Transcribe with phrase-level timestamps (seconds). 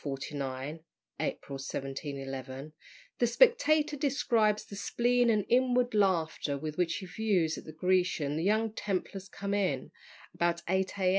[0.03, 0.79] 49
[1.19, 2.73] (April 1711),
[3.19, 8.35] the Spectator describes the spleen and inward laughter with which he views at the Grecian
[8.35, 9.91] the young Templars come in,
[10.33, 11.09] about 8 A.